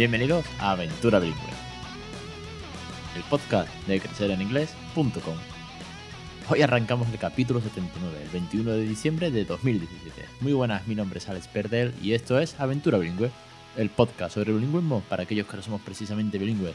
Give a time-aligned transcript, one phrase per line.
[0.00, 1.50] Bienvenidos a Aventura Bilingüe,
[3.16, 5.36] el podcast de crecereninglés.com.
[6.48, 10.26] Hoy arrancamos el capítulo 79, el 21 de diciembre de 2017.
[10.40, 13.30] Muy buenas, mi nombre es Alex Perdel y esto es Aventura Bilingüe,
[13.76, 16.72] el podcast sobre bilingüismo para aquellos que no somos precisamente bilingües.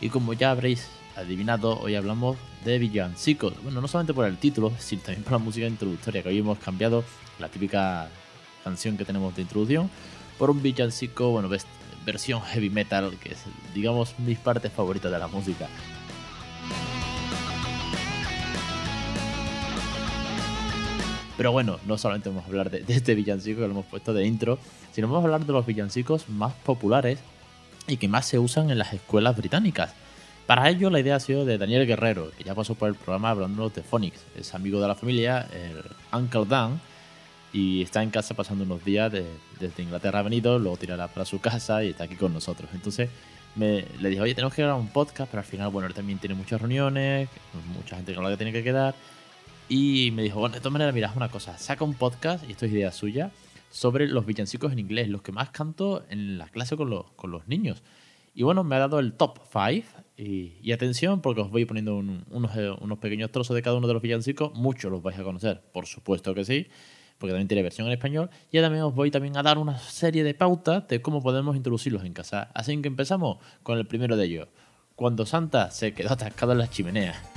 [0.00, 3.54] Y como ya habréis adivinado, hoy hablamos de villancicos.
[3.62, 6.58] Bueno, no solamente por el título, sino también por la música introductoria, que hoy hemos
[6.58, 7.04] cambiado
[7.38, 8.08] la típica
[8.64, 9.88] canción que tenemos de introducción
[10.38, 11.48] por un villancico, bueno,
[12.04, 13.44] versión heavy metal, que es,
[13.74, 15.68] digamos, mis partes favoritas de la música.
[21.36, 24.26] Pero bueno, no solamente vamos a hablar de, este villancico que lo hemos puesto de
[24.26, 24.58] intro,
[24.92, 27.18] sino vamos a hablar de los villancicos más populares
[27.88, 29.94] y que más se usan en las escuelas británicas.
[30.46, 33.30] Para ello, la idea ha sido de Daniel Guerrero, que ya pasó por el programa
[33.30, 34.24] hablando de Phonics.
[34.36, 35.82] Es amigo de la familia, el
[36.16, 36.80] Uncle Dan,
[37.54, 41.40] y está en casa pasando unos días desde Inglaterra ha venido, luego tirará para su
[41.40, 42.68] casa y está aquí con nosotros.
[42.74, 43.08] Entonces
[43.54, 46.18] me, le dije, oye, tenemos que grabar un podcast, pero al final, bueno, él también
[46.18, 47.28] tiene muchas reuniones,
[47.72, 48.96] mucha gente con la que tiene que quedar.
[49.68, 52.66] Y me dijo, bueno, de todas maneras, mira, una cosa, saca un podcast, y esto
[52.66, 53.30] es idea suya,
[53.70, 57.30] sobre los villancicos en inglés, los que más canto en la clase con los, con
[57.30, 57.84] los niños.
[58.34, 59.86] Y bueno, me ha dado el top 5.
[60.16, 62.24] Y, atención, porque os voy poniendo unos,
[62.80, 64.52] unos pequeños trozos de cada uno de los villancicos.
[64.54, 66.66] Muchos los vais a conocer, por supuesto que sí
[67.18, 68.30] porque también tiene versión en español.
[68.50, 72.04] Y también os voy también a dar una serie de pautas de cómo podemos introducirlos
[72.04, 72.50] en casa.
[72.54, 74.48] Así que empezamos con el primero de ellos.
[74.96, 77.33] Cuando Santa se quedó atascado en las chimeneas.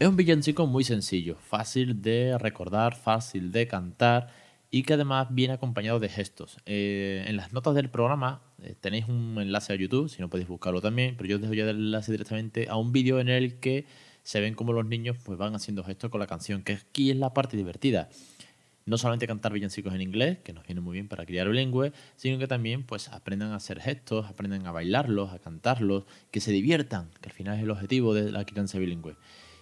[0.00, 4.28] Es un villancico muy sencillo, fácil de recordar, fácil de cantar
[4.70, 6.56] y que además viene acompañado de gestos.
[6.64, 10.48] Eh, en las notas del programa eh, tenéis un enlace a YouTube, si no podéis
[10.48, 13.60] buscarlo también, pero yo os dejo ya el enlace directamente a un vídeo en el
[13.60, 13.84] que
[14.22, 17.18] se ven cómo los niños pues, van haciendo gestos con la canción, que aquí es
[17.18, 18.08] la parte divertida.
[18.86, 22.38] No solamente cantar villancicos en inglés, que nos viene muy bien para criar bilingüe, sino
[22.38, 27.10] que también pues aprendan a hacer gestos, aprendan a bailarlos, a cantarlos, que se diviertan,
[27.20, 29.14] que al final es el objetivo de la crianza bilingüe.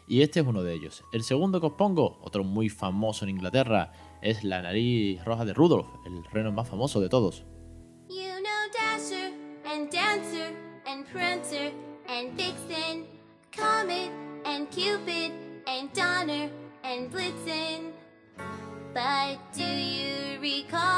[0.08, 1.04] Y este es uno de ellos.
[1.12, 3.92] El segundo que os pongo, otro muy famoso en Inglaterra,
[4.22, 7.44] es la nariz roja de Rudolph, el reno más famoso de todos.
[8.08, 9.32] You know Dasher
[9.66, 11.72] and Dancer and Prancer
[12.08, 13.06] and Vixen,
[13.54, 14.10] Comet
[14.46, 15.32] and Cupid
[15.66, 16.50] and Donner
[16.82, 17.92] and Blitzen.
[18.94, 20.97] But do you recall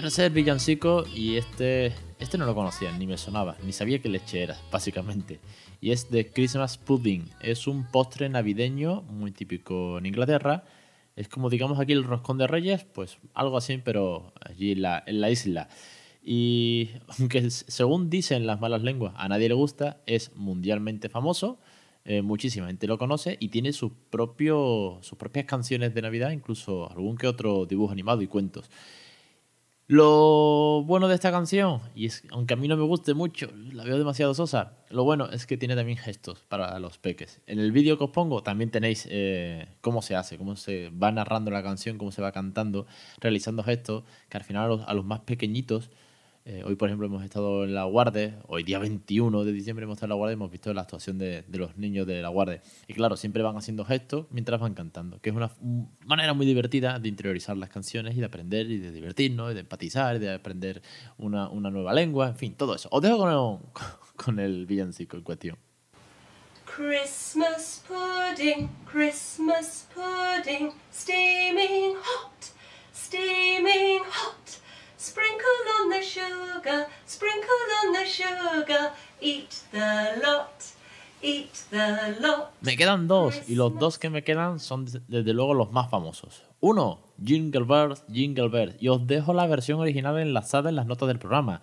[0.00, 4.42] Tercer villancico y este, este no lo conocía, ni me sonaba, ni sabía qué leche
[4.42, 5.40] era, básicamente.
[5.82, 7.28] Y es de Christmas Pudding.
[7.42, 10.64] Es un postre navideño muy típico en Inglaterra.
[11.16, 15.04] Es como digamos aquí el roscón de reyes, pues algo así, pero allí en la,
[15.06, 15.68] en la isla.
[16.24, 16.88] Y
[17.18, 21.58] aunque según dicen las malas lenguas, a nadie le gusta, es mundialmente famoso.
[22.06, 26.90] Eh, muchísima gente lo conoce y tiene sus, propios, sus propias canciones de Navidad, incluso
[26.90, 28.70] algún que otro dibujo animado y cuentos.
[29.92, 33.82] Lo bueno de esta canción, y es aunque a mí no me guste mucho, la
[33.82, 37.40] veo demasiado sosa, lo bueno es que tiene también gestos para los peques.
[37.48, 41.10] En el vídeo que os pongo también tenéis eh, cómo se hace, cómo se va
[41.10, 42.86] narrando la canción, cómo se va cantando,
[43.18, 45.90] realizando gestos, que al final a los más pequeñitos
[46.50, 49.98] eh, hoy, por ejemplo, hemos estado en la Guardia, hoy día 21 de diciembre hemos
[49.98, 52.60] estado en la Guardia y hemos visto la actuación de, los niños de la Guardia.
[52.88, 55.52] Y claro, siempre van haciendo gestos mientras van cantando, que es una
[56.04, 59.60] manera muy divertida de interiorizar las canciones y de aprender y de divertirnos, y de
[59.60, 60.82] empatizar, y de aprender
[61.18, 62.88] una, nueva lengua, en fin, todo eso.
[62.90, 63.58] Os dejo con el,
[64.16, 65.56] con el villancico en cuestión.
[66.66, 72.49] Christmas pudding, Christmas pudding, steaming hot,
[78.20, 80.80] sugar, on the sugar, eat the lot.
[82.62, 86.42] Me quedan dos, y los dos que me quedan son desde luego los más famosos.
[86.60, 88.76] Uno, Jingle Bells, Jingle Bells.
[88.80, 91.60] Y os dejo la versión original enlazada en las notas del programa.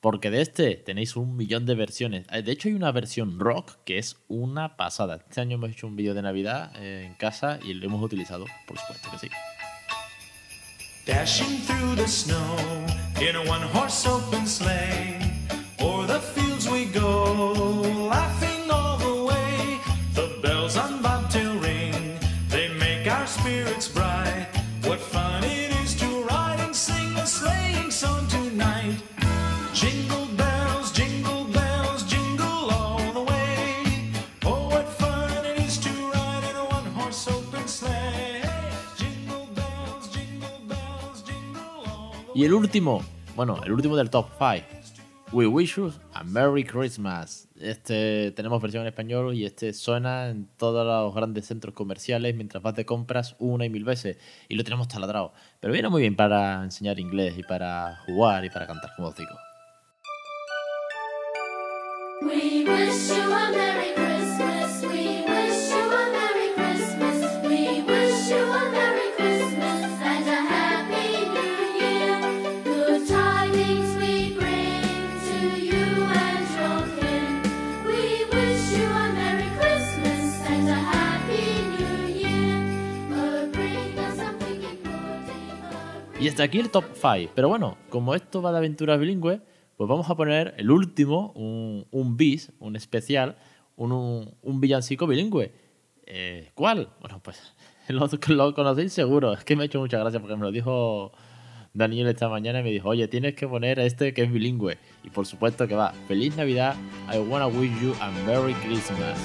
[0.00, 2.26] Porque de este tenéis un millón de versiones.
[2.32, 5.16] Eh, de hecho, hay una versión rock que es una pasada.
[5.16, 8.46] Este año hemos hecho un vídeo de Navidad eh, en casa y lo hemos utilizado,
[8.66, 9.28] por supuesto que sí.
[11.06, 12.56] Dashing through the snow
[13.20, 14.46] in a one horse open
[42.40, 43.02] Y el último,
[43.36, 44.64] bueno, el último del top 5.
[45.30, 47.46] We wish you a Merry Christmas.
[47.60, 52.62] Este tenemos versión en español y este suena en todos los grandes centros comerciales mientras
[52.62, 54.16] vas de compras una y mil veces
[54.48, 55.34] y lo tenemos taladrado.
[55.60, 59.36] Pero viene muy bien para enseñar inglés y para jugar y para cantar, como digo.
[62.22, 64.09] We wish you a Merry Christmas.
[86.20, 87.32] Y hasta aquí el top 5.
[87.34, 89.40] Pero bueno, como esto va de aventuras bilingües
[89.80, 93.38] pues vamos a poner el último, un, bis, un especial,
[93.76, 95.52] un, villancico bilingüe.
[96.04, 96.90] Eh, ¿Cuál?
[97.00, 97.54] Bueno, pues
[98.28, 99.32] lo, conocéis seguro.
[99.32, 101.12] Es que me ha hecho mucha gracia porque me lo dijo
[101.72, 104.76] Daniel esta mañana y me dijo, oye, tienes que poner este que es bilingüe.
[105.02, 105.94] Y por supuesto que va.
[106.08, 106.76] Feliz Navidad.
[107.10, 109.18] I wanna wish you a Merry Christmas.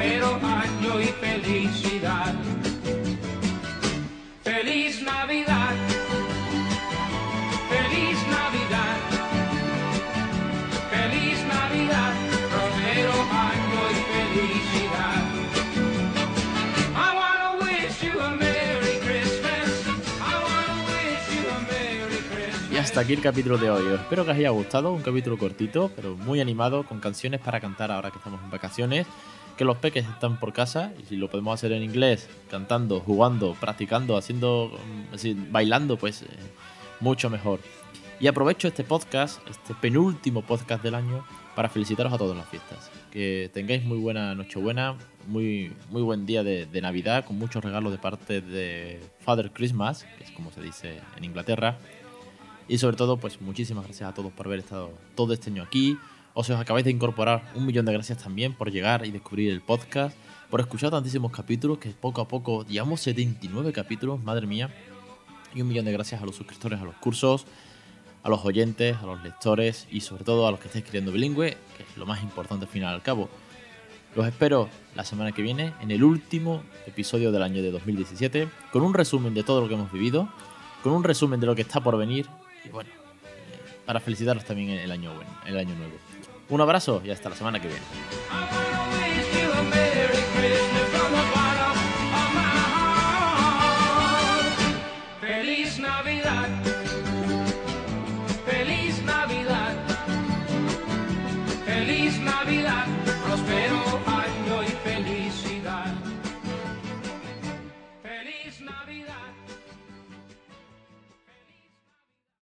[0.00, 1.10] Próspero año y.
[1.20, 1.89] Feliz
[22.90, 23.86] hasta aquí el capítulo de hoy.
[23.94, 27.92] Espero que os haya gustado, un capítulo cortito, pero muy animado, con canciones para cantar
[27.92, 29.06] ahora que estamos en vacaciones
[29.56, 33.54] que los peques están por casa y si lo podemos hacer en inglés, cantando, jugando,
[33.60, 34.76] practicando, haciendo,
[35.12, 36.26] mm, bailando, pues eh,
[36.98, 37.60] mucho mejor.
[38.18, 42.90] Y aprovecho este podcast, este penúltimo podcast del año, para felicitaros a todas las fiestas.
[43.12, 44.96] Que tengáis muy buena Nochebuena,
[45.28, 50.04] muy, muy buen día de, de Navidad, con muchos regalos de parte de Father Christmas,
[50.18, 51.78] que es como se dice en Inglaterra.
[52.70, 55.98] Y sobre todo, pues muchísimas gracias a todos por haber estado todo este año aquí,
[56.34, 59.50] o si os acabáis de incorporar, un millón de gracias también por llegar y descubrir
[59.50, 60.16] el podcast,
[60.50, 64.72] por escuchar tantísimos capítulos, que poco a poco llevamos 79 capítulos, madre mía.
[65.52, 67.44] Y un millón de gracias a los suscriptores a los cursos,
[68.22, 71.56] a los oyentes, a los lectores y sobre todo a los que estáis escribiendo bilingüe,
[71.76, 73.28] que es lo más importante al final al cabo.
[74.14, 78.82] Los espero la semana que viene en el último episodio del año de 2017, con
[78.82, 80.28] un resumen de todo lo que hemos vivido,
[80.84, 82.28] con un resumen de lo que está por venir
[82.64, 82.90] y bueno,
[83.24, 85.94] eh, para felicitaros también el año, bueno, el año nuevo.
[86.48, 87.82] Un abrazo y hasta la semana que viene.